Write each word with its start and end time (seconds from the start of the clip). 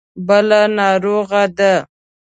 بله 0.27 0.61
ناروغه 0.77 1.41
ده. 1.57 1.73